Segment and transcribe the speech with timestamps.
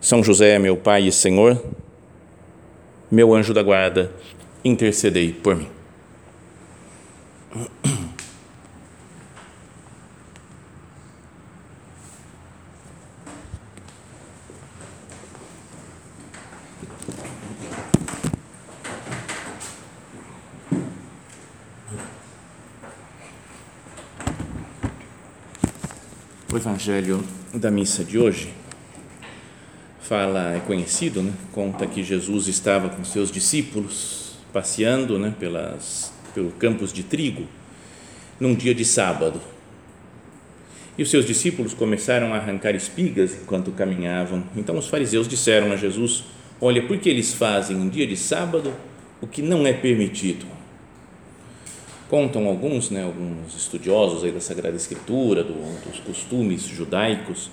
[0.00, 1.62] são José, meu Pai e Senhor,
[3.10, 4.10] meu anjo da guarda,
[4.64, 5.68] intercedei por mim.
[26.52, 27.22] O Evangelho
[27.54, 28.59] da missa de hoje
[30.10, 31.32] fala, é conhecido, né?
[31.52, 35.32] conta que Jesus estava com seus discípulos passeando né?
[35.38, 37.46] Pelas, pelo campos de trigo
[38.40, 39.40] num dia de sábado.
[40.98, 44.42] E os seus discípulos começaram a arrancar espigas enquanto caminhavam.
[44.56, 46.24] Então os fariseus disseram a Jesus:
[46.60, 48.74] Olha, por que eles fazem um dia de sábado
[49.20, 50.44] o que não é permitido?
[52.08, 55.54] Contam alguns, né, alguns estudiosos aí da Sagrada Escritura, do,
[55.88, 57.48] dos costumes judaicos,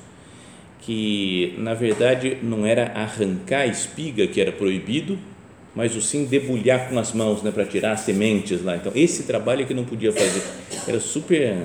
[0.81, 5.17] que na verdade não era arrancar a espiga que era proibido,
[5.75, 8.75] mas o sim debulhar com as mãos, né, para tirar as sementes lá.
[8.75, 10.42] Então esse trabalho é que não podia fazer,
[10.88, 11.56] era super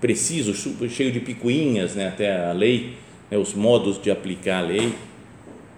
[0.00, 2.94] preciso, super cheio de picuinhas, né, até a lei,
[3.30, 4.92] né, os modos de aplicar a lei.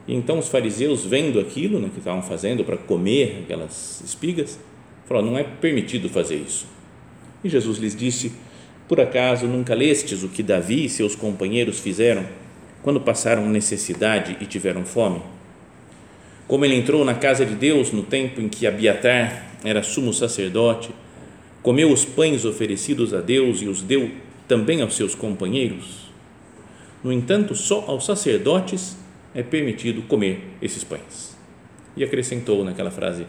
[0.06, 4.58] E então os fariseus vendo aquilo, né, que estavam fazendo para comer aquelas espigas,
[5.06, 6.66] falaram: não é permitido fazer isso.
[7.42, 8.32] E Jesus lhes disse:
[8.88, 12.24] Por acaso nunca lestes o que Davi e seus companheiros fizeram?
[12.84, 15.22] Quando passaram necessidade e tiveram fome?
[16.46, 20.90] Como ele entrou na casa de Deus no tempo em que Abiatar era sumo sacerdote,
[21.62, 24.10] comeu os pães oferecidos a Deus e os deu
[24.46, 26.10] também aos seus companheiros?
[27.02, 28.98] No entanto, só aos sacerdotes
[29.34, 31.34] é permitido comer esses pães.
[31.96, 33.26] E acrescentou naquela frase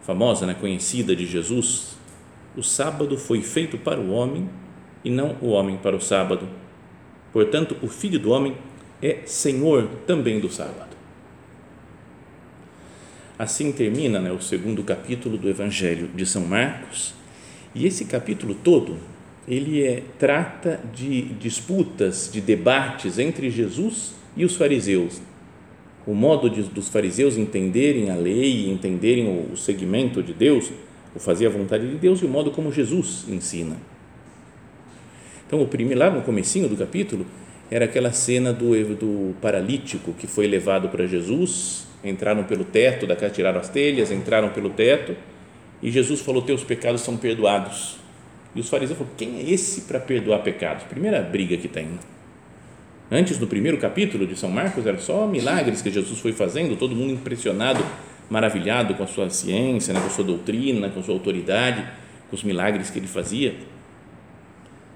[0.00, 1.98] famosa, né, conhecida de Jesus:
[2.56, 4.48] O sábado foi feito para o homem
[5.04, 6.48] e não o homem para o sábado.
[7.34, 8.56] Portanto, o filho do homem
[9.02, 10.94] é Senhor também do sábado.
[13.38, 17.14] Assim termina né, o segundo capítulo do Evangelho de São Marcos,
[17.74, 18.96] e esse capítulo todo
[19.46, 25.20] ele é, trata de disputas, de debates entre Jesus e os fariseus.
[26.06, 30.70] O modo de, dos fariseus entenderem a lei, entenderem o, o segmento de Deus,
[31.14, 33.76] o fazer a vontade de Deus e o modo como Jesus ensina.
[35.46, 37.26] Então, o primeiro, lá no comecinho do capítulo,
[37.70, 43.16] era aquela cena do, do paralítico que foi levado para Jesus, entraram pelo teto da
[43.16, 45.16] casa, tiraram as telhas, entraram pelo teto
[45.84, 47.98] e Jesus falou: Teus pecados são perdoados.
[48.54, 50.84] E os fariseus falaram: Quem é esse para perdoar pecados?
[50.84, 51.88] Primeira briga que tem.
[53.10, 56.96] Antes, no primeiro capítulo de São Marcos, era só milagres que Jesus foi fazendo, todo
[56.96, 57.84] mundo impressionado,
[58.30, 61.84] maravilhado com a sua ciência, né, com a sua doutrina, com a sua autoridade,
[62.30, 63.54] com os milagres que ele fazia.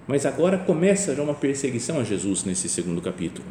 [0.09, 3.47] Mas agora começa já uma perseguição a Jesus nesse segundo capítulo.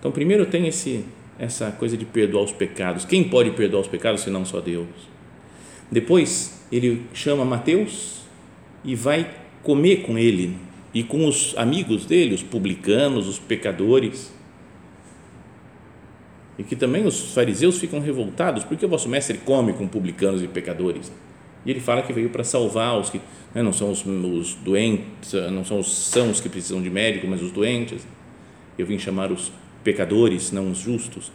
[0.00, 1.04] Então, primeiro tem esse
[1.38, 3.04] essa coisa de perdoar os pecados.
[3.04, 4.86] Quem pode perdoar os pecados se não só Deus?
[5.90, 8.22] Depois, ele chama Mateus
[8.84, 9.30] e vai
[9.62, 10.56] comer com ele
[10.92, 14.32] e com os amigos dele, os publicanos, os pecadores.
[16.56, 20.46] E que também os fariseus ficam revoltados, porque o vosso mestre come com publicanos e
[20.46, 21.10] pecadores.
[21.64, 23.20] E ele fala que veio para salvar os que
[23.54, 27.42] né, não são os, os, doentes, não são os sãos que precisam de médico, mas
[27.42, 28.06] os doentes.
[28.78, 29.52] Eu vim chamar os
[29.82, 31.30] pecadores, não os justos.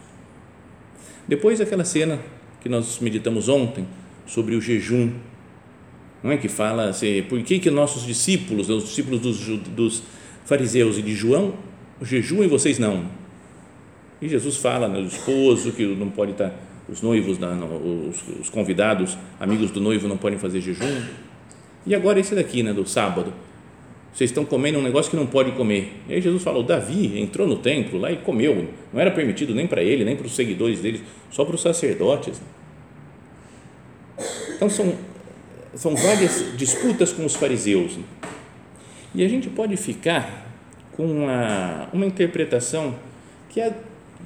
[1.28, 2.20] Depois aquela cena
[2.62, 3.88] que nós meditamos ontem
[4.26, 5.14] sobre o jejum,
[6.22, 10.04] não é que fala assim, por que que nossos discípulos, os discípulos dos, dos
[10.46, 11.54] fariseus e de João,
[12.02, 13.06] jejuam e vocês não?
[14.22, 16.54] E Jesus fala, né, o esposo que não pode estar
[16.91, 21.01] os noivos, os, os convidados, amigos do noivo não podem fazer jejum.
[21.86, 23.33] E agora esse daqui, né, do sábado.
[24.13, 25.94] Vocês estão comendo um negócio que não pode comer.
[26.07, 28.68] E aí Jesus falou: Davi entrou no templo lá e comeu.
[28.91, 32.41] Não era permitido nem para ele, nem para os seguidores dele, só para os sacerdotes.
[34.56, 34.94] Então são,
[35.75, 37.97] são várias disputas com os fariseus.
[39.13, 40.47] E a gente pode ficar
[40.94, 42.95] com uma, uma interpretação
[43.47, 43.74] que é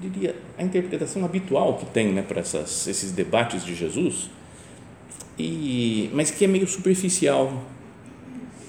[0.01, 4.29] diria, a interpretação habitual que tem né, para essas, esses debates de Jesus,
[5.37, 7.63] e, mas que é meio superficial.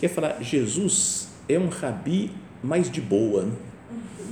[0.00, 2.30] Quer falar, Jesus é um rabi
[2.62, 3.48] mais de boa.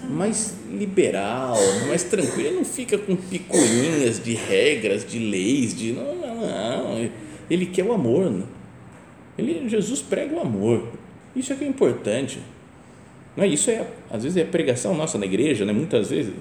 [0.08, 1.56] Mais liberal,
[1.86, 2.48] mais tranquilo.
[2.48, 7.10] Ele não fica com picuinhas de regras, de leis, de não, não, não.
[7.48, 8.30] Ele quer o amor.
[8.30, 8.44] Né?
[9.38, 10.88] Ele, Jesus prega o amor.
[11.36, 12.40] Isso é que é importante.
[13.36, 15.72] Não é isso é às vezes é pregação nossa na igreja, né?
[15.72, 16.34] Muitas vezes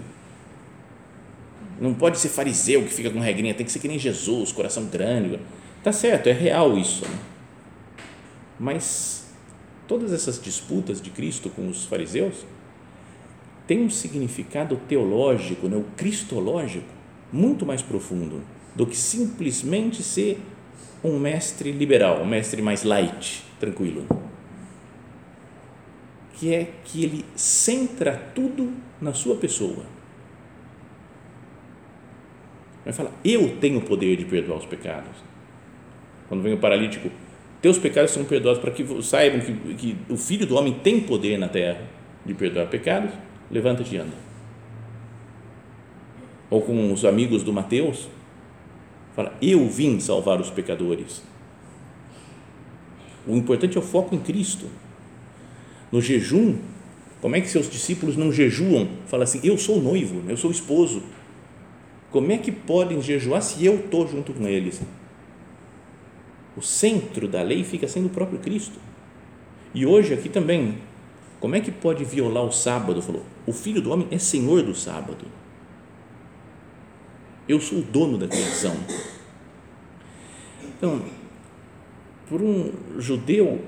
[1.81, 4.85] não pode ser fariseu que fica com regrinha, tem que ser que nem Jesus, coração
[4.85, 5.39] grande.
[5.83, 7.03] Tá certo, é real isso.
[7.03, 7.17] Né?
[8.59, 9.25] Mas
[9.87, 12.45] todas essas disputas de Cristo com os fariseus
[13.65, 15.75] têm um significado teológico, né?
[15.75, 16.85] o cristológico,
[17.33, 18.43] muito mais profundo
[18.75, 20.39] do que simplesmente ser
[21.03, 24.05] um mestre liberal, um mestre mais light, tranquilo.
[26.33, 29.83] Que é que ele centra tudo na sua pessoa.
[32.83, 35.11] Vai falar, eu tenho o poder de perdoar os pecados.
[36.27, 37.11] Quando vem o paralítico,
[37.61, 41.37] teus pecados são perdoados para que saibam que, que o Filho do Homem tem poder
[41.37, 41.81] na terra
[42.25, 43.11] de perdoar pecados,
[43.51, 44.15] levanta-te e anda.
[46.49, 48.09] Ou com os amigos do Mateus,
[49.15, 51.23] fala, eu vim salvar os pecadores.
[53.27, 54.65] O importante é o foco em Cristo.
[55.91, 56.57] No jejum,
[57.21, 58.89] como é que seus discípulos não jejuam?
[59.05, 61.03] Fala assim, eu sou noivo, eu sou esposo.
[62.11, 64.81] Como é que podem jejuar se eu estou junto com eles?
[66.55, 68.79] o centro da lei fica sendo o próprio Cristo.
[69.73, 70.77] E hoje aqui também,
[71.39, 73.01] como é que pode violar o sábado?
[73.01, 75.25] Falou, o filho do homem é senhor do sábado.
[77.47, 78.75] Eu sou o dono da criação.
[80.63, 81.01] Então,
[82.29, 83.61] por um judeu,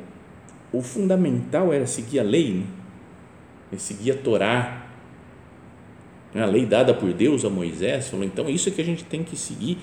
[0.71, 2.65] o fundamental era seguir a lei, né?
[3.71, 4.82] É seguir a Torá,
[6.41, 8.07] a lei dada por Deus a Moisés.
[8.07, 9.77] Falou, então, isso é que a gente tem que seguir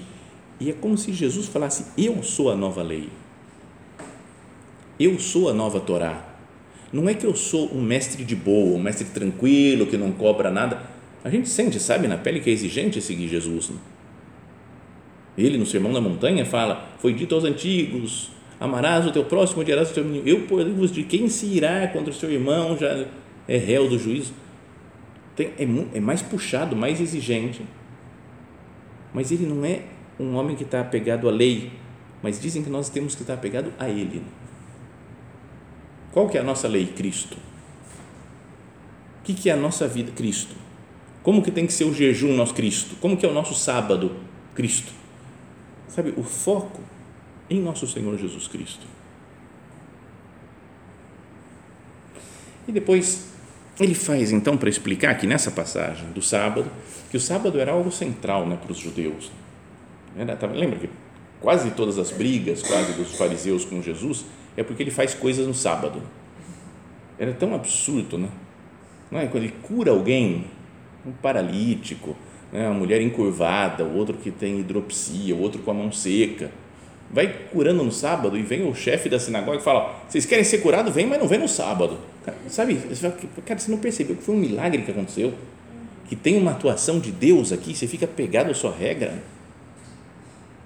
[0.61, 3.09] e é como se Jesus falasse: Eu sou a nova lei.
[4.99, 6.27] Eu sou a nova Torá.
[6.93, 10.51] Não é que eu sou um mestre de boa, um mestre tranquilo, que não cobra
[10.51, 10.83] nada.
[11.25, 13.71] A gente sente, sabe, na pele que é exigente seguir Jesus.
[13.71, 13.77] Né?
[15.39, 18.31] Ele, no Sermão da Montanha, fala: Foi dito aos antigos:
[18.61, 20.29] Amarás o teu próximo, odiarás o teu menino.
[20.29, 23.07] Eu, porém, vos digo: quem se irá contra o seu irmão já
[23.49, 24.35] é réu do juízo.
[25.41, 27.65] Tem, é, é mais puxado, mais exigente.
[29.15, 29.85] Mas ele não é
[30.19, 31.73] um homem que está apegado à lei,
[32.23, 34.23] mas dizem que nós temos que estar apegado a Ele.
[36.13, 36.89] Qual que é a nossa lei?
[36.89, 37.39] Cristo.
[39.21, 40.13] O que, que é a nossa vida?
[40.13, 40.55] Cristo.
[41.23, 42.97] Como que tem que ser o jejum nosso Cristo?
[43.01, 44.17] Como que é o nosso sábado?
[44.55, 44.93] Cristo.
[45.89, 46.83] Sabe, o foco
[47.49, 48.87] em nosso Senhor Jesus Cristo.
[52.69, 53.30] E depois
[53.85, 56.71] ele faz então para explicar que nessa passagem do sábado,
[57.11, 59.31] que o sábado era algo central né, para os judeus.
[60.17, 60.91] Era, tá, lembra que
[61.41, 65.55] quase todas as brigas quase dos fariseus com Jesus é porque ele faz coisas no
[65.55, 66.03] sábado.
[67.19, 68.29] Era tão absurdo, né?
[69.11, 69.27] Não é?
[69.27, 70.47] Quando ele cura alguém,
[71.05, 72.17] um paralítico,
[72.53, 72.67] né?
[72.69, 76.51] uma mulher encurvada, o outro que tem hidropsia, o outro com a mão seca,
[77.13, 80.59] vai curando no sábado e vem o chefe da sinagoga e fala: vocês querem ser
[80.59, 80.95] curados?
[80.95, 81.99] Vem, mas não vem no sábado.
[82.49, 82.79] Sabe?
[83.45, 85.33] Cara, você não percebeu que foi um milagre que aconteceu?
[86.09, 89.15] Que tem uma atuação de Deus aqui, você fica pegado à sua regra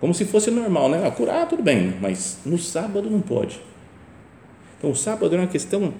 [0.04, 1.06] como se fosse normal, né?
[1.06, 3.58] Ah, curar, tudo bem, mas no sábado não pode.
[4.76, 5.94] Então, o sábado é uma questão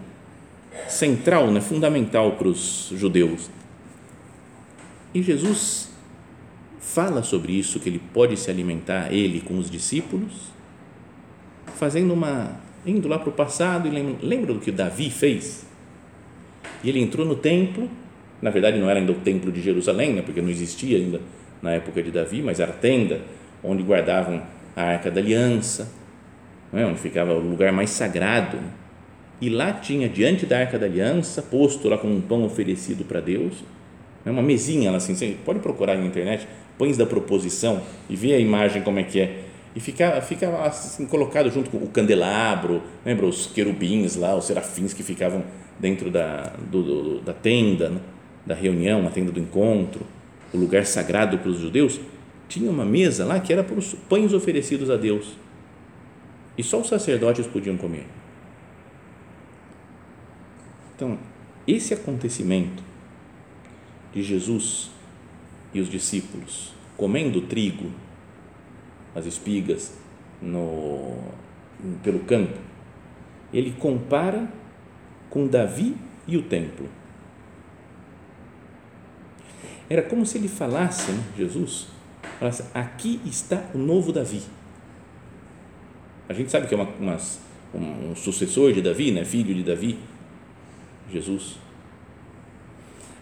[0.87, 1.59] central, né?
[1.63, 3.49] fundamental para os judeus.
[5.15, 5.89] E Jesus
[6.85, 10.53] fala sobre isso, que ele pode se alimentar, ele com os discípulos,
[11.77, 12.61] fazendo uma.
[12.87, 15.67] indo lá para o passado e lembra, lembra do que Davi fez?
[16.83, 17.89] E ele entrou no templo,
[18.41, 20.23] na verdade não era ainda o templo de Jerusalém, né?
[20.23, 21.21] porque não existia ainda
[21.63, 23.23] na época de Davi, mas era a tenda
[23.63, 24.43] onde guardavam
[24.77, 25.91] a arca da aliança,
[26.73, 26.85] é?
[26.85, 28.59] onde ficava o lugar mais sagrado.
[29.41, 33.21] E lá tinha, diante da arca da aliança, posto lá como um pão oferecido para
[33.21, 33.65] Deus,
[34.25, 36.47] é uma mesinha lá assim, você pode procurar na internet,
[36.79, 39.45] pães da proposição e ver a imagem como é que é.
[39.75, 44.93] E fica, fica assim, colocado junto com o candelabro, lembra os querubins lá, os serafins
[44.93, 45.43] que ficavam
[45.79, 48.01] dentro da, do, do, da tenda, né?
[48.47, 50.07] da reunião, a tenda do encontro,
[50.53, 52.01] o lugar sagrado para os judeus
[52.49, 55.37] tinha uma mesa lá que era para os pães oferecidos a Deus.
[56.57, 58.07] E só os sacerdotes podiam comer.
[60.95, 61.19] Então,
[61.67, 62.83] esse acontecimento
[64.13, 64.91] de Jesus
[65.75, 67.91] e os discípulos comendo trigo,
[69.15, 69.99] as espigas
[70.41, 71.19] no,
[72.03, 72.59] pelo campo,
[73.53, 74.49] ele compara
[75.29, 76.89] com Davi e o templo.
[79.89, 81.89] Era como se ele falasse, né, Jesus,
[82.41, 84.43] assim, aqui está o novo Davi.
[86.29, 87.19] A gente sabe que é uma,
[87.75, 89.25] um, um sucessor de Davi, né?
[89.25, 89.99] filho de Davi,
[91.13, 91.59] Jesus.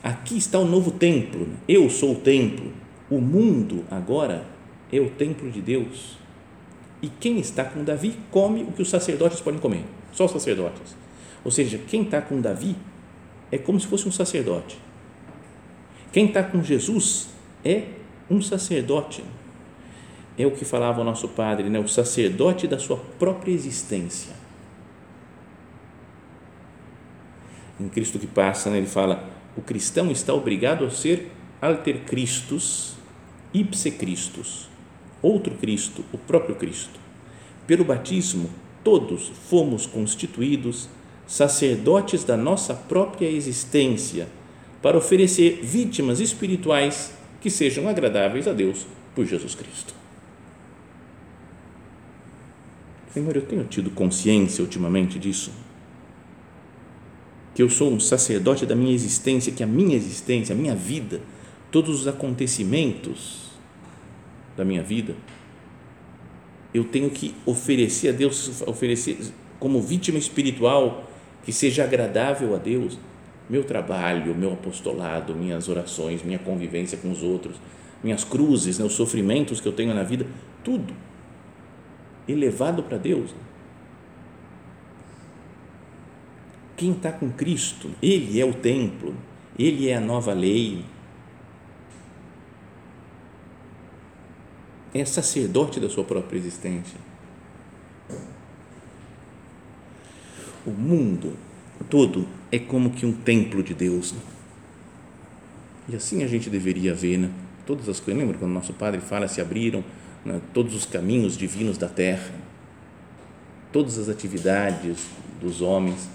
[0.02, 2.72] Aqui está o novo templo, eu sou o templo,
[3.10, 4.44] o mundo agora
[4.90, 6.18] é o templo de Deus.
[7.00, 10.96] E quem está com Davi come o que os sacerdotes podem comer, só os sacerdotes.
[11.44, 12.76] Ou seja, quem está com Davi
[13.50, 14.78] é como se fosse um sacerdote.
[16.12, 17.28] Quem está com Jesus
[17.64, 17.84] é
[18.30, 19.24] um sacerdote.
[20.38, 21.78] É o que falava o nosso padre, né?
[21.78, 24.34] o sacerdote da sua própria existência.
[27.80, 28.78] Em Cristo que passa, né?
[28.78, 31.30] ele fala: o cristão está obrigado a ser
[31.60, 32.94] alter Christus,
[33.52, 34.72] ipse Christus
[35.22, 37.00] outro Cristo, o próprio Cristo.
[37.66, 38.50] Pelo batismo,
[38.82, 40.88] todos fomos constituídos
[41.26, 44.28] sacerdotes da nossa própria existência
[44.82, 49.94] para oferecer vítimas espirituais que sejam agradáveis a Deus por Jesus Cristo.
[53.14, 55.52] Senhor, eu tenho tido consciência ultimamente disso.
[57.54, 61.20] Que eu sou um sacerdote da minha existência, que a minha existência, a minha vida,
[61.70, 63.50] todos os acontecimentos
[64.56, 65.14] da minha vida,
[66.72, 69.18] eu tenho que oferecer a Deus, oferecer
[69.58, 71.08] como vítima espiritual
[71.44, 72.98] que seja agradável a Deus,
[73.48, 77.56] meu trabalho, meu apostolado, minhas orações, minha convivência com os outros,
[78.02, 80.26] minhas cruzes, né, os sofrimentos que eu tenho na vida,
[80.64, 80.94] tudo
[82.26, 83.34] elevado para Deus.
[86.82, 89.14] Quem está com Cristo, Ele é o templo,
[89.56, 90.84] Ele é a nova lei,
[94.92, 96.98] é sacerdote da sua própria existência.
[100.66, 101.36] O mundo
[101.88, 104.10] todo é como que um templo de Deus.
[104.10, 104.20] Né?
[105.90, 107.30] E assim a gente deveria ver, né?
[107.64, 109.84] Todas as coisas, lembra quando nosso Padre fala, se abriram
[110.24, 110.40] né?
[110.52, 112.34] todos os caminhos divinos da terra,
[113.70, 115.06] todas as atividades
[115.40, 116.10] dos homens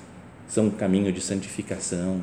[0.48, 2.22] são um caminho de santificação.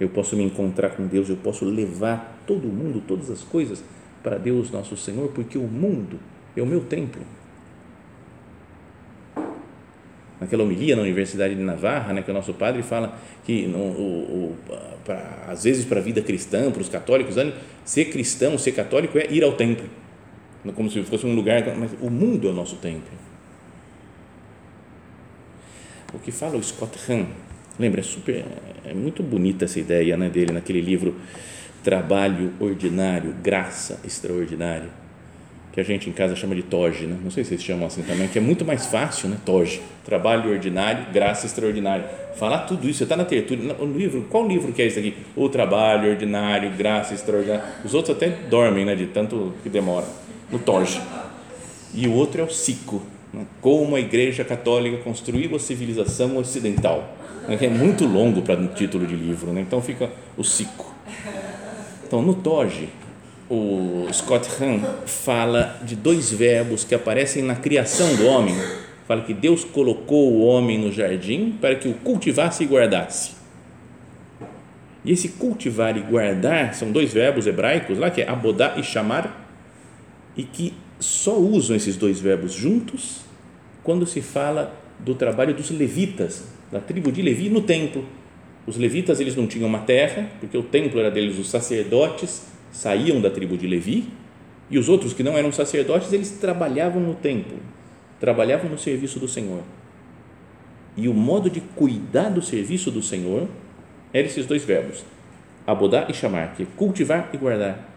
[0.00, 3.82] Eu posso me encontrar com Deus, eu posso levar todo mundo, todas as coisas
[4.22, 6.18] para Deus nosso Senhor, porque o mundo
[6.56, 7.22] é o meu templo.
[10.40, 14.22] Naquela homilia na Universidade de Navarra, né, que o nosso padre fala que no, o,
[14.50, 14.56] o,
[15.04, 17.36] pra, às vezes para a vida cristã, para os católicos,
[17.84, 19.88] ser cristão, ser católico é ir ao templo,
[20.74, 23.31] como se fosse um lugar, mas o mundo é o nosso templo.
[26.14, 27.26] O que fala o Scott Hahn,
[27.78, 28.44] lembra, é super,
[28.84, 31.16] é muito bonita essa ideia né, dele naquele livro
[31.82, 34.88] trabalho ordinário, graça extraordinária,
[35.72, 37.16] que a gente em casa chama de toge, né?
[37.22, 39.38] não sei se vocês chamam assim também, que é muito mais fácil, né?
[39.44, 42.04] toge, trabalho ordinário, graça extraordinária.
[42.36, 45.16] Falar tudo isso, você está na tertúlia, no livro, qual livro que é esse aqui?
[45.34, 47.64] O trabalho ordinário, graça extraordinária.
[47.84, 48.94] Os outros até dormem, né?
[48.94, 50.06] de tanto que demora,
[50.50, 51.00] no toge.
[51.94, 53.02] E o outro é o Sico?
[53.60, 57.16] Como a Igreja Católica construiu a civilização ocidental.
[57.48, 59.60] É muito longo para um título de livro, né?
[59.60, 60.92] então fica o Sico
[62.12, 62.90] então, no Toge,
[63.48, 68.54] o Scott Hahn fala de dois verbos que aparecem na criação do homem.
[69.08, 73.30] Fala que Deus colocou o homem no jardim para que o cultivasse e guardasse.
[75.02, 79.48] E esse cultivar e guardar são dois verbos hebraicos lá, que é abodar e chamar,
[80.36, 83.21] e que só usam esses dois verbos juntos
[83.82, 88.04] quando se fala do trabalho dos levitas, da tribo de Levi no templo
[88.66, 93.20] os levitas eles não tinham uma terra, porque o templo era deles, os sacerdotes saíam
[93.20, 94.08] da tribo de Levi,
[94.70, 97.58] e os outros que não eram sacerdotes, eles trabalhavam no templo,
[98.20, 99.62] trabalhavam no serviço do Senhor.
[100.96, 103.48] E o modo de cuidar do serviço do Senhor
[104.12, 105.04] eram esses dois verbos,
[105.66, 107.90] abodar e chamar, que é cultivar e guardar.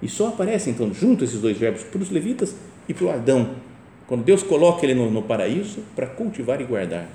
[0.00, 2.54] E só aparecem então junto esses dois verbos para os levitas
[2.88, 3.56] e para o Adão,
[4.06, 7.08] quando Deus coloca ele no, no paraíso para cultivar e guardar.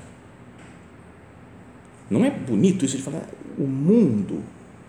[2.09, 3.27] Não é bonito isso de falar,
[3.57, 4.43] o mundo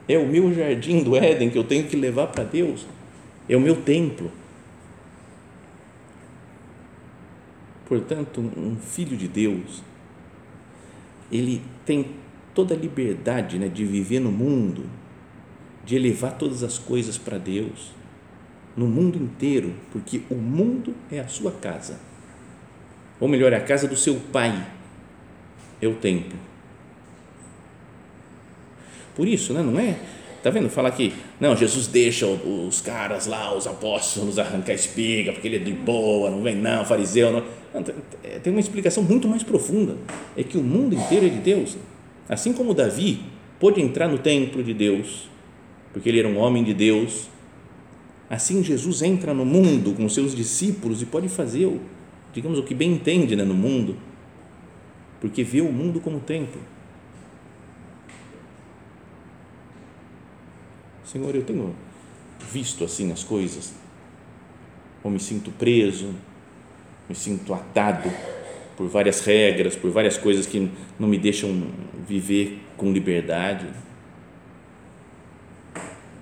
[0.09, 2.87] é o meu jardim do Éden que eu tenho que levar para Deus,
[3.49, 4.31] é o meu templo.
[7.87, 9.83] Portanto, um filho de Deus,
[11.31, 12.07] ele tem
[12.55, 14.85] toda a liberdade né, de viver no mundo,
[15.85, 17.93] de elevar todas as coisas para Deus,
[18.77, 21.99] no mundo inteiro, porque o mundo é a sua casa.
[23.19, 24.67] Ou melhor, é a casa do seu pai,
[25.81, 26.39] é o templo.
[29.15, 29.63] Por isso, né?
[29.63, 29.97] não é?
[30.43, 30.71] Tá vendo?
[30.71, 35.59] Fala que não, Jesus deixa os caras lá, os apóstolos, arrancar espiga, porque ele é
[35.59, 37.31] de boa, não vem não, fariseu.
[37.31, 37.45] Não.
[37.75, 37.83] não.
[38.43, 39.97] Tem uma explicação muito mais profunda.
[40.35, 41.77] É que o mundo inteiro é de Deus.
[42.27, 43.21] Assim como Davi
[43.59, 45.29] pôde entrar no templo de Deus,
[45.93, 47.29] porque ele era um homem de Deus,
[48.31, 51.69] assim Jesus entra no mundo com seus discípulos e pode fazer,
[52.33, 53.97] digamos, o que bem entende né, no mundo,
[55.21, 56.61] porque vê o mundo como templo.
[61.05, 61.75] Senhor, eu tenho
[62.53, 63.75] visto assim as coisas,
[65.03, 66.15] ou me sinto preso,
[67.09, 68.09] me sinto atado
[68.77, 71.67] por várias regras, por várias coisas que não me deixam
[72.07, 73.67] viver com liberdade.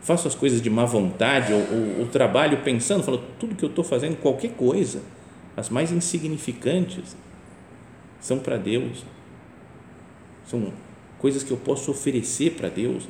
[0.08, 3.68] Faço as coisas de má vontade ou, ou, ou trabalho pensando, falo, tudo que eu
[3.68, 5.02] estou fazendo, qualquer coisa,
[5.54, 7.14] as mais insignificantes,
[8.18, 9.04] são para Deus.
[10.46, 10.72] São
[11.18, 13.06] coisas que eu posso oferecer para Deus.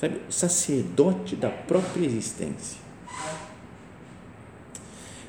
[0.00, 2.80] Sabe, sacerdote da própria existência.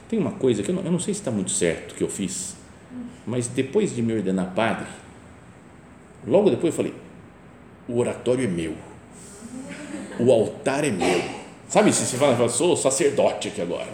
[0.09, 2.09] Tem uma coisa que eu não, eu não sei se está muito certo que eu
[2.09, 2.55] fiz,
[3.23, 4.87] mas depois de me ordenar padre,
[6.25, 6.93] logo depois eu falei:
[7.87, 8.75] o oratório é meu,
[10.19, 11.21] o altar é meu.
[11.67, 13.87] Sabe, se você fala, sou sacerdote aqui agora,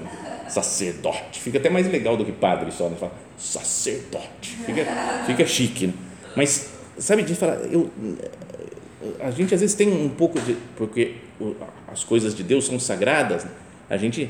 [0.49, 2.97] sacerdote, fica até mais legal do que padre só, né?
[2.99, 4.85] Fala, sacerdote, fica,
[5.25, 5.93] fica chique, né?
[6.35, 7.89] mas sabe, de falar, eu,
[9.19, 11.15] a gente às vezes tem um pouco de, porque
[11.87, 13.51] as coisas de Deus são sagradas, né?
[13.89, 14.29] a gente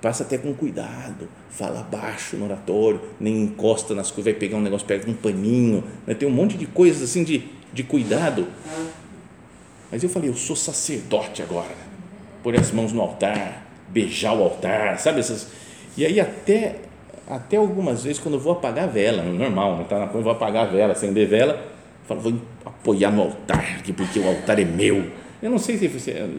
[0.00, 4.62] passa até com cuidado, fala baixo no oratório, nem encosta nas coisas, vai pegar um
[4.62, 6.14] negócio, pega um paninho, né?
[6.14, 8.46] tem um monte de coisas assim de, de cuidado.
[9.92, 11.74] Mas eu falei, eu sou sacerdote agora,
[12.42, 15.48] pôr as mãos no altar, beijar o altar, sabe essas.
[15.98, 16.76] E aí até
[17.28, 20.32] até algumas vezes quando eu vou apagar a vela, normal, não tá na eu vou
[20.32, 22.34] apagar a vela, acender vela, eu falo, vou
[22.64, 25.04] apoiar no altar, porque o altar é meu.
[25.42, 25.88] Eu não sei se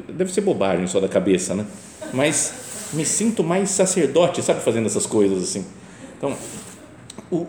[0.10, 1.66] deve ser bobagem só da cabeça, né?
[2.12, 5.66] Mas me sinto mais sacerdote, sabe, fazendo essas coisas assim.
[6.18, 6.36] Então,
[7.32, 7.46] o,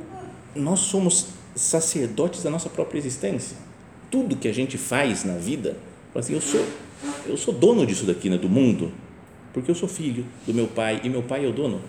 [0.55, 3.57] nós somos sacerdotes da nossa própria existência.
[4.11, 5.77] Tudo que a gente faz na vida,
[6.19, 6.65] assim, eu sou,
[7.27, 8.93] eu sou dono disso daqui, né, do mundo,
[9.53, 11.81] porque eu sou filho do meu pai e meu pai é o dono.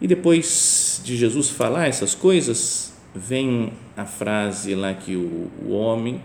[0.00, 6.20] E depois de Jesus falar essas coisas, vem a frase lá que o, o homem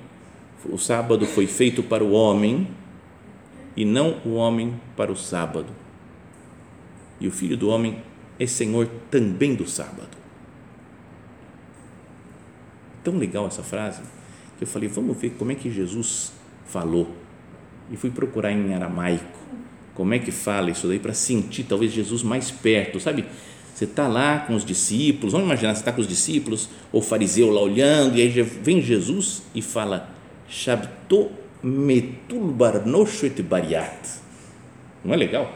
[0.67, 2.67] o sábado foi feito para o homem
[3.75, 5.67] e não o homem para o sábado.
[7.19, 8.01] E o filho do homem
[8.37, 10.18] é senhor também do sábado.
[13.03, 14.01] Tão legal essa frase
[14.57, 16.33] que eu falei, vamos ver como é que Jesus
[16.65, 17.09] falou.
[17.91, 19.39] E fui procurar em aramaico
[19.95, 23.25] como é que fala isso daí para sentir talvez Jesus mais perto, sabe?
[23.73, 27.49] Você está lá com os discípulos, vamos imaginar, você está com os discípulos, ou fariseu
[27.49, 30.09] lá olhando, e aí vem Jesus e fala
[30.47, 31.29] Shabto
[31.61, 34.19] metul barnosho et bariat.
[35.03, 35.53] Não é legal?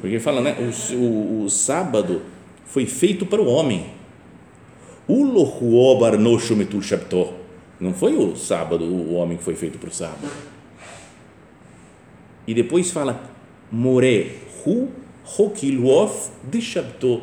[0.00, 0.56] Porque fala, né?
[0.58, 2.22] O, o, o sábado
[2.66, 3.86] foi feito para o homem.
[5.08, 7.32] Ulohuo barnosho metul shabto.
[7.78, 10.28] Não foi o sábado, o homem que foi feito para o sábado.
[12.46, 13.20] E depois fala,
[13.70, 14.88] more hu
[15.38, 17.22] hokiluof de shabto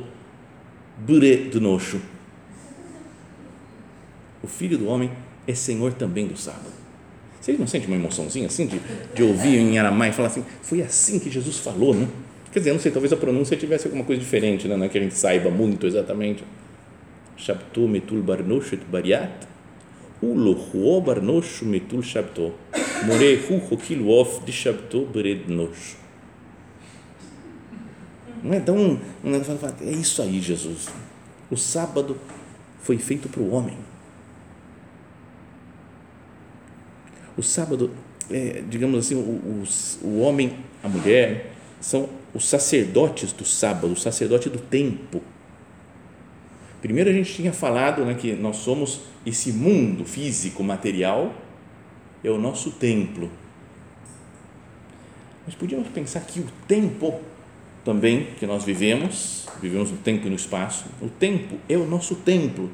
[0.97, 1.51] bure.
[4.43, 5.09] O filho do homem
[5.47, 6.71] é senhor também do sábado.
[7.39, 8.79] Vocês não sentem uma emoçãozinha assim de,
[9.13, 12.07] de ouvir em Aramai e falar assim, foi assim que Jesus falou, né?
[12.51, 14.77] Quer dizer, não sei, talvez a pronúncia tivesse alguma coisa diferente, né?
[14.77, 16.43] não é que a gente saiba muito exatamente.
[17.37, 19.47] Et bariat,
[20.21, 22.53] ulo huo barnosh metul shabto,
[23.05, 25.97] more hu hokil wof de shabto berednosh.
[28.43, 28.57] Não é?
[28.57, 28.99] Então,
[29.81, 30.89] é isso aí, Jesus.
[31.49, 32.17] O sábado
[32.81, 33.77] foi feito para o homem
[37.35, 37.89] O sábado,
[38.29, 39.63] é, digamos assim, o, o,
[40.03, 45.21] o homem, a mulher, são os sacerdotes do sábado, o sacerdote do tempo.
[46.83, 51.33] Primeiro a gente tinha falado né, que nós somos esse mundo físico, material,
[52.21, 53.31] é o nosso templo.
[55.45, 57.21] Mas podíamos pensar que o tempo
[57.85, 62.15] também que nós vivemos, vivemos no tempo e no espaço, o tempo é o nosso
[62.15, 62.69] templo,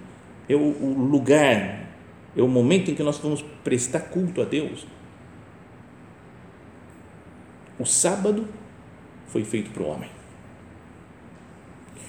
[0.50, 1.88] é o, o lugar
[2.36, 4.88] é o momento em que nós vamos prestar culto a Deus.
[7.78, 8.48] O sábado
[9.28, 10.10] foi feito para o homem.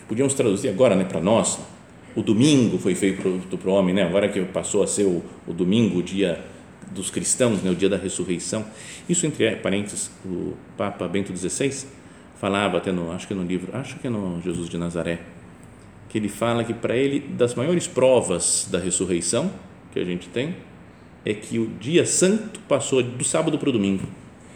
[0.09, 1.61] Podíamos traduzir agora né, para nós,
[2.15, 3.23] o domingo foi feito
[3.57, 4.03] para o homem, né?
[4.03, 6.45] agora que passou a ser o, o domingo, o dia
[6.91, 8.65] dos cristãos, né, o dia da ressurreição.
[9.09, 11.87] Isso, entre parênteses, o Papa Bento XVI
[12.41, 15.21] falava até no, acho que no livro, acho que é no Jesus de Nazaré,
[16.09, 19.51] que ele fala que para ele, das maiores provas da ressurreição
[19.93, 20.57] que a gente tem
[21.25, 24.07] é que o dia santo passou do sábado para o domingo.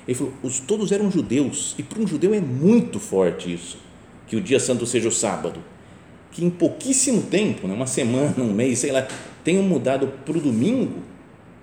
[0.06, 3.78] Ele falou, os, todos eram judeus, e para um judeu é muito forte isso,
[4.26, 5.60] que o dia santo seja o sábado.
[6.34, 9.06] Que em pouquíssimo tempo, né, uma semana, um mês, sei lá,
[9.42, 10.98] tenham mudado para o domingo.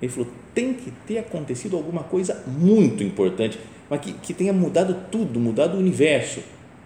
[0.02, 4.96] Ele falou, tem que ter acontecido alguma coisa muito importante, mas que, que tenha mudado
[5.12, 6.40] tudo, mudado o universo.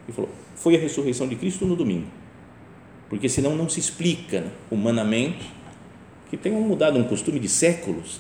[0.05, 2.07] Ele falou, foi a ressurreição de Cristo no domingo.
[3.07, 5.53] Porque senão não se explica né, humanamente
[6.29, 8.19] que tenham mudado um costume de séculos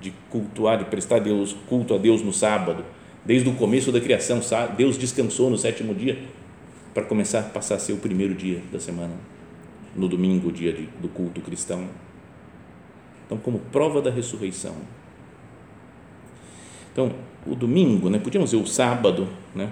[0.00, 2.84] de cultuar, de prestar Deus, culto a Deus no sábado.
[3.24, 4.40] Desde o começo da criação,
[4.76, 6.18] Deus descansou no sétimo dia
[6.98, 9.14] para começar a passar a ser o primeiro dia da semana,
[9.94, 11.88] no domingo, o dia de, do culto cristão.
[13.24, 14.74] Então, como prova da ressurreição.
[16.90, 17.14] Então,
[17.46, 19.70] o domingo, né, podíamos dizer o sábado, né,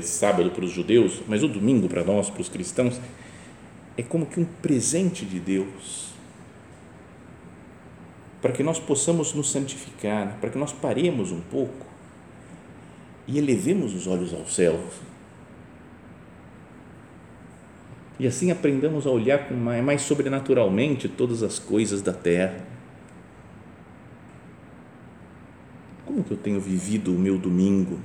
[0.00, 2.98] sábado para os judeus, mas o domingo para nós, para os cristãos,
[3.98, 6.06] é como que um presente de Deus
[8.40, 11.84] para que nós possamos nos santificar, para que nós paremos um pouco
[13.28, 14.80] e elevemos os olhos ao céu.
[18.18, 22.64] E assim aprendamos a olhar mais, mais sobrenaturalmente todas as coisas da terra.
[26.04, 27.98] Como que eu tenho vivido o meu domingo?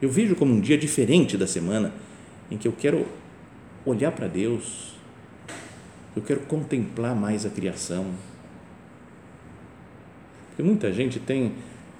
[0.00, 1.92] Eu vejo como um dia diferente da semana
[2.50, 3.06] em que eu quero
[3.84, 4.94] olhar para Deus,
[6.14, 8.06] eu quero contemplar mais a criação.
[10.48, 11.52] Porque muita gente tem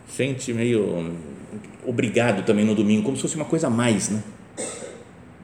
[0.08, 1.16] sente meio
[1.84, 4.22] obrigado também no domingo, como se fosse uma coisa a mais, né?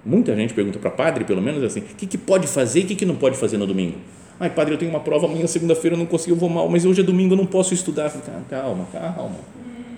[0.05, 2.87] Muita gente pergunta para padre, pelo menos assim, o que, que pode fazer e o
[2.87, 3.99] que, que não pode fazer no domingo?
[4.39, 6.87] Ai, padre, eu tenho uma prova amanhã, segunda-feira, eu não consigo, eu vou mal, mas
[6.87, 8.11] hoje é domingo, eu não posso estudar.
[8.49, 9.37] Calma, calma.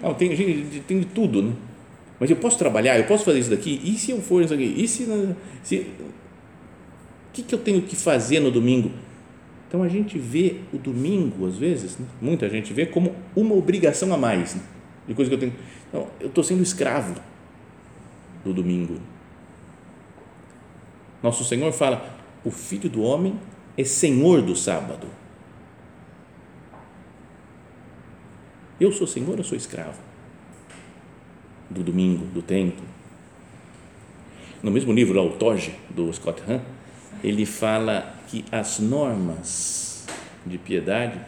[0.03, 0.35] Não, tem,
[0.87, 1.53] tem de tudo, né?
[2.19, 3.81] Mas eu posso trabalhar, eu posso fazer isso daqui?
[3.85, 4.75] E se eu for isso aqui?
[4.77, 5.07] E se,
[5.63, 8.91] se o que, que eu tenho que fazer no domingo?
[9.69, 12.07] Então a gente vê o domingo, às vezes, né?
[12.21, 14.63] muita gente vê como uma obrigação a mais, né?
[15.07, 15.53] de coisa que eu tenho.
[15.89, 17.15] Então, eu estou sendo escravo
[18.45, 18.99] do domingo.
[21.23, 23.39] Nosso Senhor fala: o filho do homem
[23.77, 25.07] é senhor do sábado.
[28.81, 30.01] Eu sou senhor ou sou escravo?
[31.71, 32.83] Do domingo, do tempo.
[34.63, 36.61] No mesmo livro, O Toge, do Scott Hahn,
[37.23, 40.05] ele fala que as normas
[40.45, 41.21] de piedade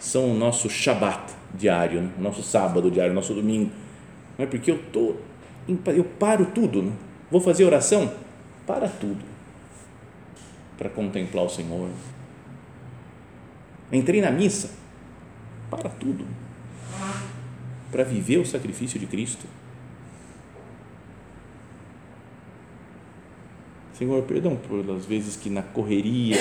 [0.00, 2.10] são o nosso Shabat diário, né?
[2.18, 3.70] o nosso sábado diário, o nosso domingo.
[4.36, 5.14] Não é porque eu tô,
[5.92, 6.92] eu paro tudo, né?
[7.30, 8.12] vou fazer oração,
[8.68, 9.38] para tudo
[10.78, 11.90] para contemplar o Senhor.
[13.92, 14.70] Entrei na missa,
[15.68, 16.24] para tudo,
[17.90, 19.44] para viver o sacrifício de Cristo.
[23.94, 26.36] Senhor, perdão pelas vezes que na correria,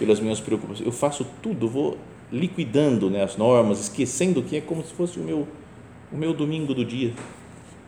[0.00, 1.96] pelas minhas preocupações, eu faço tudo, vou
[2.32, 5.46] liquidando né, as normas, esquecendo que é como se fosse o meu,
[6.10, 7.12] o meu domingo do dia,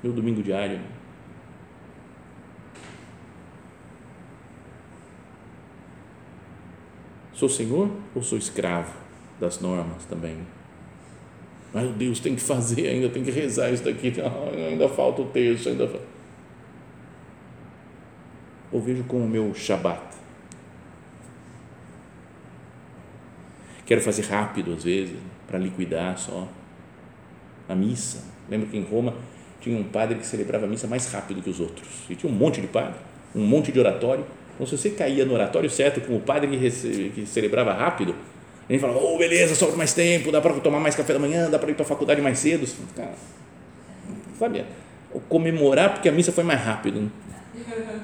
[0.01, 0.79] meu domingo diário.
[7.33, 8.93] Sou senhor ou sou escravo
[9.41, 10.39] das normas também?
[11.75, 14.13] Meu Deus, tem que fazer, ainda tem que rezar isso daqui,
[14.69, 16.13] ainda falta o texto, ainda falta
[18.73, 20.01] ou vejo como o meu Shabat.
[23.85, 25.17] Quero fazer rápido às vezes,
[25.47, 26.49] para liquidar só.
[27.69, 28.25] A missa.
[28.49, 29.15] Lembro que em Roma
[29.61, 31.89] tinha um padre que celebrava a missa mais rápido que os outros.
[32.09, 32.99] E tinha um monte de padre,
[33.35, 34.25] um monte de oratório.
[34.55, 38.15] Então, se você caía no oratório certo com o padre que, recebe, que celebrava rápido,
[38.73, 41.59] gente falava, oh, beleza, sobra mais tempo, dá para tomar mais café da manhã, dá
[41.59, 42.67] para ir para a faculdade mais cedo.
[42.97, 43.13] Cara,
[44.39, 44.65] sabe,
[45.29, 47.11] comemorar porque a missa foi mais rápido.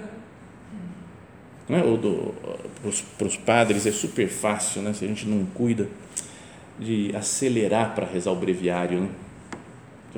[1.69, 1.83] Né?
[1.83, 2.93] Não é?
[3.19, 4.95] para os padres é super fácil, né?
[4.95, 5.87] se a gente não cuida
[6.79, 9.03] de acelerar para rezar o breviário.
[9.03, 9.09] Né?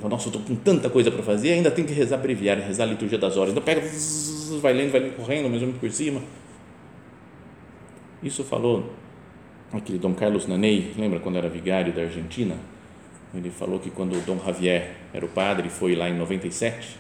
[0.09, 2.87] Nossa, eu estou com tanta coisa para fazer, ainda tem que rezar breviário, rezar a
[2.87, 3.51] liturgia das horas.
[3.51, 3.81] Então pega,
[4.61, 6.23] vai lendo, vai lendo, correndo, mais ou menos por cima.
[8.23, 8.93] Isso falou
[9.73, 12.57] aquele Dom Carlos Nanei, lembra quando era vigário da Argentina?
[13.33, 16.97] Ele falou que quando o Dom Javier era o padre, foi lá em 97,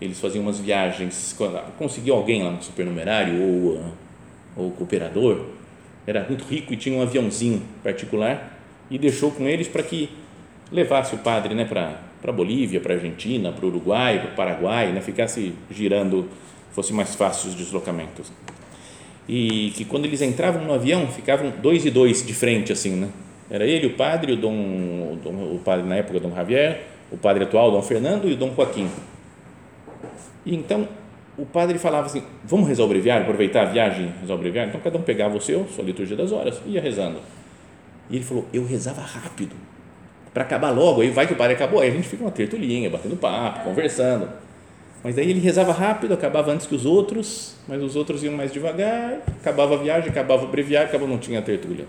[0.00, 1.36] eles faziam umas viagens,
[1.78, 3.84] conseguiu alguém lá no supernumerário ou,
[4.56, 5.46] ou cooperador,
[6.06, 8.58] era muito rico e tinha um aviãozinho particular
[8.90, 10.10] e deixou com eles para que
[10.72, 14.34] levasse o padre né, para a Bolívia, para a Argentina, para o Uruguai, para o
[14.34, 16.28] Paraguai, né, ficasse girando,
[16.72, 18.30] fosse mais fácil os deslocamentos.
[19.28, 23.08] E que quando eles entravam no avião, ficavam dois e dois de frente, assim, né?
[23.48, 27.16] Era ele, o padre, o, dom, o, dom, o padre na época, Dom Javier, o
[27.16, 28.88] padre atual, Dom Fernando, e o Dom Joaquim
[30.44, 30.88] e então
[31.36, 34.70] o padre falava assim: vamos rezar o breviário, aproveitar a viagem, rezar o breviário.
[34.70, 37.18] Então cada um pegava o seu, sua liturgia das horas, e ia rezando.
[38.10, 39.54] E ele falou: eu rezava rápido,
[40.32, 41.00] para acabar logo.
[41.00, 44.28] Aí vai que o padre acabou, aí a gente fica uma tertulinha, batendo papo, conversando.
[45.02, 48.52] Mas daí ele rezava rápido, acabava antes que os outros, mas os outros iam mais
[48.52, 51.86] devagar, acabava a viagem, acabava o breviário, acabou, não tinha tertúlia.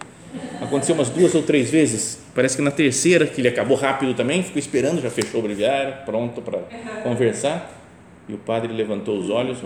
[0.62, 4.42] Aconteceu umas duas ou três vezes, parece que na terceira, que ele acabou rápido também,
[4.42, 6.60] ficou esperando, já fechou o breviário, pronto para
[7.04, 7.70] conversar
[8.30, 9.58] e o padre levantou os olhos,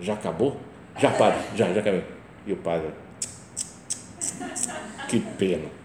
[0.00, 0.56] já acabou?
[0.96, 2.04] Já, padre, já, já acabei.
[2.46, 2.88] E o padre,
[5.08, 5.83] que pena.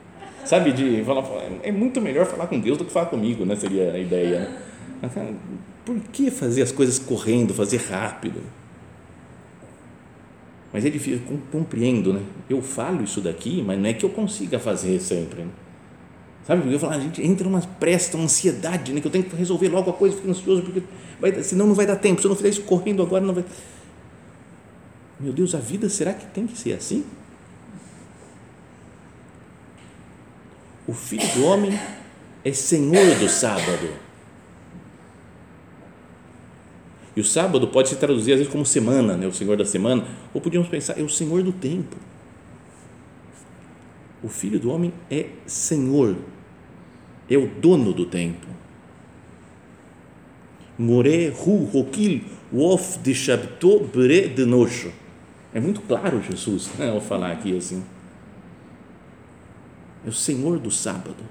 [0.49, 1.23] Sabe, de falar,
[1.61, 3.55] é muito melhor falar com Deus do que falar comigo, né?
[3.55, 4.49] Seria a ideia.
[4.99, 5.35] Né?
[5.85, 8.41] Por que fazer as coisas correndo, fazer rápido?
[10.73, 12.23] Mas é difícil, eu compreendo, né?
[12.49, 15.43] Eu falo isso daqui, mas não é que eu consiga fazer sempre.
[15.43, 15.51] Né?
[16.47, 16.63] Sabe?
[16.63, 19.01] Porque eu falo, a gente entra numa pressa, uma ansiedade, né?
[19.01, 20.81] Que eu tenho que resolver logo a coisa, fico ansioso, porque
[21.21, 22.21] vai, senão não vai dar tempo.
[22.21, 23.45] Se eu não fizer isso correndo agora, não vai.
[25.19, 27.05] Meu Deus, a vida será que tem que ser assim?
[30.89, 31.79] O filho do homem
[32.43, 33.93] é senhor do sábado.
[37.15, 39.27] E o sábado pode se traduzir às vezes como semana, né?
[39.27, 41.95] o senhor da semana, ou podíamos pensar, é o senhor do tempo.
[44.23, 46.15] O filho do homem é senhor,
[47.29, 48.47] é o dono do tempo.
[50.75, 54.91] More hu rokil wof de shabto bre de nocho.
[55.53, 57.83] É muito claro Jesus né, ao falar aqui assim.
[60.05, 61.23] É o senhor do sábado,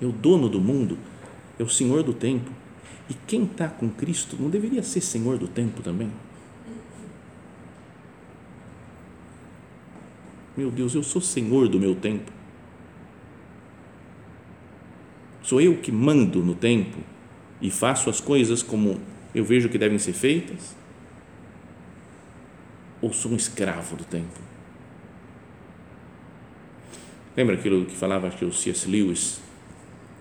[0.00, 0.98] é o dono do mundo,
[1.58, 2.50] é o senhor do tempo
[3.08, 6.10] e quem está com Cristo não deveria ser senhor do tempo também?
[10.56, 12.32] Meu Deus, eu sou senhor do meu tempo.
[15.42, 16.98] Sou eu que mando no tempo
[17.60, 19.00] e faço as coisas como
[19.34, 20.74] eu vejo que devem ser feitas?
[23.02, 24.40] Ou sou um escravo do tempo?
[27.36, 28.88] Lembra aquilo que falava, que o C.S.
[28.88, 29.40] Lewis,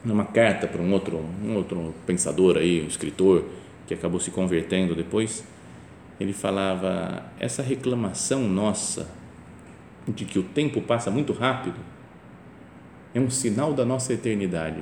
[0.03, 3.45] numa carta para um outro, um outro pensador aí, um escritor
[3.85, 5.43] que acabou se convertendo depois,
[6.19, 9.09] ele falava essa reclamação nossa
[10.07, 11.79] de que o tempo passa muito rápido
[13.13, 14.81] é um sinal da nossa eternidade.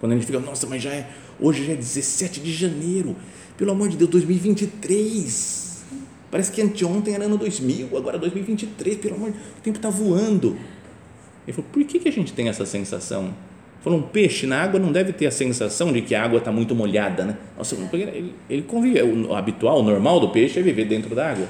[0.00, 3.14] Quando a gente fica, nossa, mas já é, hoje já é 17 de janeiro,
[3.56, 5.84] pelo amor de Deus, 2023.
[6.30, 9.90] Parece que anteontem era ano 2000, agora 2023, pelo amor de Deus, o tempo está
[9.90, 10.56] voando.
[11.46, 13.34] Ele falou, por que, que a gente tem essa sensação?
[13.82, 16.52] Falou, um peixe na água não deve ter a sensação de que a água está
[16.52, 17.36] muito molhada, né?
[17.58, 21.48] Nossa, ele, ele convive, o habitual, o normal do peixe é viver dentro da água.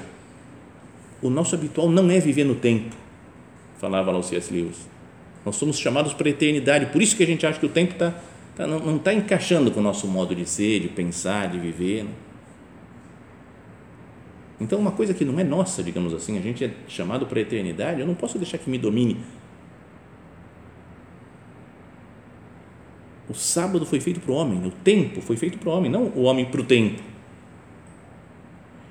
[1.21, 2.95] O nosso habitual não é viver no tempo,
[3.77, 4.51] falava lá o C.S.
[4.51, 4.87] Lewis.
[5.45, 7.93] Nós somos chamados para a eternidade, por isso que a gente acha que o tempo
[7.93, 8.15] tá,
[8.55, 12.03] tá não está encaixando com o nosso modo de ser, de pensar, de viver.
[12.05, 12.09] Né?
[14.59, 17.41] Então, uma coisa que não é nossa, digamos assim, a gente é chamado para a
[17.43, 19.17] eternidade, eu não posso deixar que me domine
[23.29, 26.05] O sábado foi feito para o homem, o tempo foi feito para o homem, não
[26.07, 27.01] o homem para o tempo.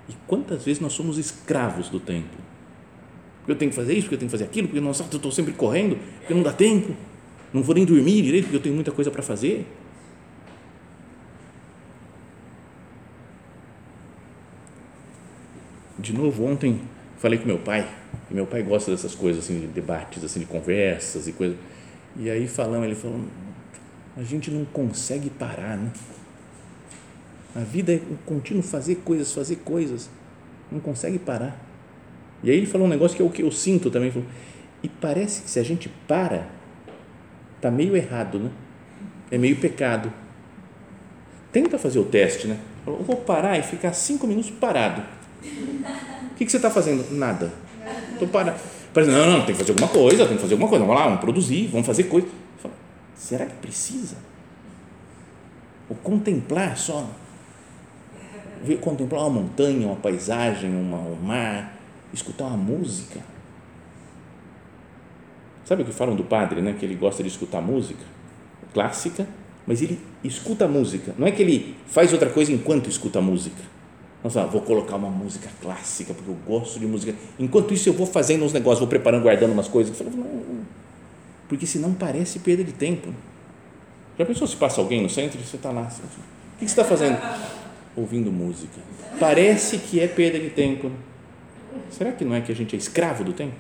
[0.09, 2.37] E quantas vezes nós somos escravos do tempo?
[3.38, 5.33] Porque eu tenho que fazer isso, porque eu tenho que fazer aquilo, porque eu estou
[5.33, 6.95] sempre correndo, porque não dá tempo,
[7.53, 9.66] não vou nem dormir direito, porque eu tenho muita coisa para fazer.
[15.99, 16.81] De novo, ontem
[17.18, 17.88] falei com meu pai,
[18.31, 21.57] e meu pai gosta dessas coisas, assim, de debates, assim, de conversas e coisas.
[22.16, 23.21] E aí falamos, ele falou,
[24.16, 25.90] a gente não consegue parar, né?
[27.55, 30.09] A vida é um contínuo fazer coisas, fazer coisas,
[30.70, 31.59] não consegue parar.
[32.42, 34.27] E aí ele falou um negócio que é o que eu sinto também, falou,
[34.83, 36.48] e parece que se a gente para,
[37.61, 38.51] tá meio errado, né?
[39.31, 40.12] É meio pecado.
[41.53, 42.59] Tenta fazer o teste, né?
[42.87, 45.03] Eu vou parar e ficar cinco minutos parado.
[45.42, 47.14] O que, que você está fazendo?
[47.14, 47.53] Nada.
[48.12, 48.59] Estou parado.
[48.94, 50.85] Não, não, tem que fazer alguma coisa, tem que fazer alguma coisa.
[50.85, 52.27] Vamos lá, vamos produzir, vamos fazer coisa.
[53.23, 54.17] Será que precisa?
[55.89, 57.09] O contemplar só.
[58.65, 61.79] Ver, contemplar uma montanha, uma paisagem, uma, um mar,
[62.13, 63.21] escutar uma música.
[65.65, 66.75] Sabe o que falam do padre, né?
[66.77, 68.05] Que ele gosta de escutar música
[68.75, 69.29] clássica,
[69.69, 71.15] mas ele escuta a música.
[71.17, 73.63] Não é que ele faz outra coisa enquanto escuta a música.
[74.25, 77.15] Nossa, vou colocar uma música clássica porque eu gosto de música.
[77.39, 79.97] Enquanto isso eu vou fazendo uns negócios, vou preparando, guardando umas coisas.
[80.01, 80.43] Não,
[81.53, 83.12] porque senão parece perda de tempo.
[84.19, 85.83] Já pensou se passa alguém no centro você está lá?
[85.83, 87.19] Assim, o que você está fazendo?
[87.95, 88.81] Ouvindo música.
[89.21, 90.91] Parece que é perda de tempo.
[91.91, 93.57] Será que não é que a gente é escravo do tempo?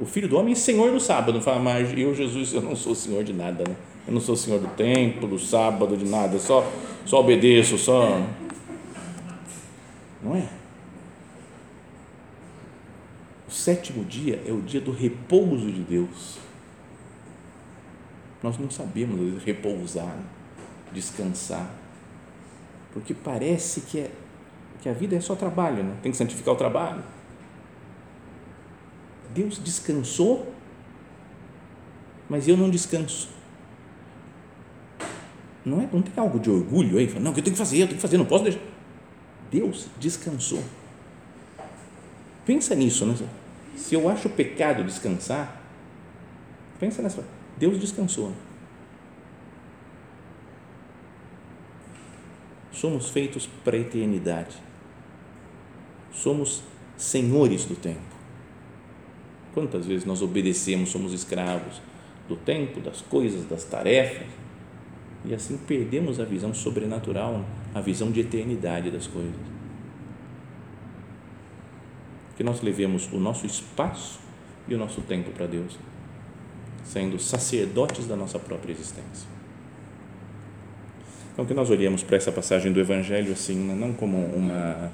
[0.00, 1.38] O filho do homem é senhor do sábado.
[1.42, 3.76] Fala, mas eu, Jesus, eu não sou senhor de nada, né?
[4.08, 6.38] Eu não sou senhor do tempo, do sábado, de nada.
[6.38, 6.66] Só,
[7.04, 8.26] só obedeço, só.
[10.22, 10.44] Não é?
[13.54, 16.38] Sétimo dia é o dia do repouso de Deus.
[18.42, 20.18] Nós não sabemos repousar,
[20.92, 21.70] descansar,
[22.92, 24.10] porque parece que, é,
[24.82, 25.96] que a vida é só trabalho, né?
[26.02, 27.02] tem que santificar o trabalho.
[29.32, 30.52] Deus descansou,
[32.28, 33.28] mas eu não descanso.
[35.64, 37.06] Não, é, não tem algo de orgulho aí?
[37.18, 38.60] Não, que eu tenho que fazer, eu tenho que fazer, não posso deixar.
[39.50, 40.62] Deus descansou.
[42.44, 43.14] Pensa nisso, né?
[43.76, 45.62] Se eu acho pecado descansar,
[46.78, 47.24] pensa nessa.
[47.56, 48.32] Deus descansou.
[52.72, 54.56] Somos feitos para a eternidade.
[56.12, 56.62] Somos
[56.96, 58.00] senhores do tempo.
[59.52, 61.80] Quantas vezes nós obedecemos, somos escravos
[62.28, 64.26] do tempo, das coisas, das tarefas,
[65.24, 69.53] e assim perdemos a visão sobrenatural, a visão de eternidade das coisas.
[72.36, 74.20] Que nós levemos o nosso espaço
[74.66, 75.78] e o nosso tempo para Deus,
[76.84, 79.28] sendo sacerdotes da nossa própria existência.
[81.32, 84.92] Então, que nós olhemos para essa passagem do Evangelho assim, não como uma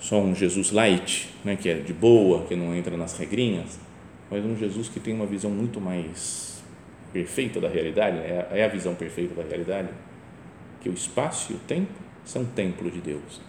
[0.00, 3.78] só um Jesus light, né, que é de boa, que não entra nas regrinhas,
[4.30, 6.62] mas um Jesus que tem uma visão muito mais
[7.12, 9.88] perfeita da realidade, é, é a visão perfeita da realidade,
[10.80, 11.92] que o espaço e o tempo
[12.24, 13.42] são templo de Deus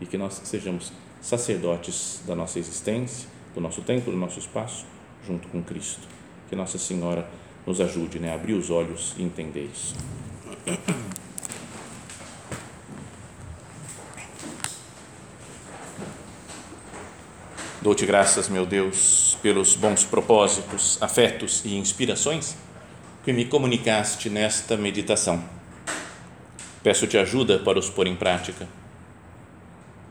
[0.00, 4.86] e que nós sejamos sacerdotes da nossa existência, do nosso tempo, do nosso espaço,
[5.26, 6.06] junto com Cristo.
[6.48, 7.28] Que Nossa Senhora
[7.66, 9.94] nos ajude né, a abrir os olhos e entender isso.
[17.80, 22.56] Dou-te graças, meu Deus, pelos bons propósitos, afetos e inspirações
[23.24, 25.44] que me comunicaste nesta meditação.
[26.82, 28.66] Peço-te ajuda para os pôr em prática.